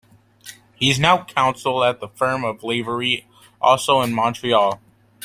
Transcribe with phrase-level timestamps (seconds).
[0.73, 3.27] He is now Counsel at the firm of Lavery,
[3.61, 4.81] also in Montreal.